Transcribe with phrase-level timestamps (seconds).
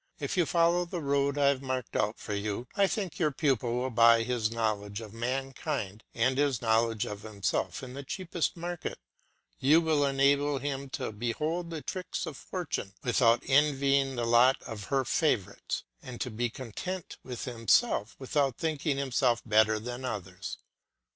[0.19, 3.75] If you follow the road I have marked out for you, I think your pupil
[3.75, 8.97] will buy his knowledge of mankind and his knowledge of himself in the cheapest market;
[9.59, 14.85] you will enable him to behold the tricks of fortune without envying the lot of
[14.85, 20.57] her favourites, and to be content with himself without thinking himself better than others.